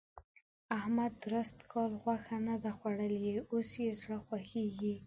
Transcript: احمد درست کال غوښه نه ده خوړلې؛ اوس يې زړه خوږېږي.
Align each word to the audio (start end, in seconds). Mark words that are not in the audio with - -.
احمد 0.79 1.11
درست 1.25 1.57
کال 1.71 1.91
غوښه 2.03 2.35
نه 2.47 2.55
ده 2.63 2.71
خوړلې؛ 2.77 3.33
اوس 3.51 3.69
يې 3.83 3.89
زړه 4.01 4.17
خوږېږي. 4.25 4.95